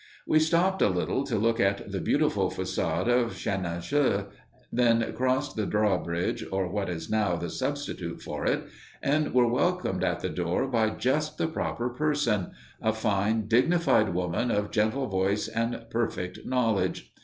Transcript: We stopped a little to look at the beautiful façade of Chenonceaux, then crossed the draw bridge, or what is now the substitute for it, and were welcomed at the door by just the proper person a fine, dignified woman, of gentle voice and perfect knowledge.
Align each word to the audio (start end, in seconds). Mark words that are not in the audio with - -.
We 0.25 0.39
stopped 0.39 0.81
a 0.81 0.89
little 0.89 1.23
to 1.25 1.37
look 1.37 1.59
at 1.59 1.91
the 1.91 2.01
beautiful 2.01 2.49
façade 2.49 3.07
of 3.07 3.37
Chenonceaux, 3.37 4.29
then 4.73 5.13
crossed 5.13 5.55
the 5.55 5.67
draw 5.67 5.99
bridge, 5.99 6.43
or 6.51 6.67
what 6.71 6.89
is 6.89 7.07
now 7.11 7.35
the 7.35 7.51
substitute 7.51 8.19
for 8.19 8.43
it, 8.47 8.63
and 9.03 9.31
were 9.31 9.47
welcomed 9.47 10.03
at 10.03 10.21
the 10.21 10.29
door 10.29 10.67
by 10.67 10.89
just 10.89 11.37
the 11.37 11.45
proper 11.47 11.87
person 11.89 12.49
a 12.81 12.93
fine, 12.93 13.45
dignified 13.47 14.15
woman, 14.15 14.49
of 14.49 14.71
gentle 14.71 15.05
voice 15.05 15.47
and 15.47 15.79
perfect 15.91 16.47
knowledge. 16.47 17.13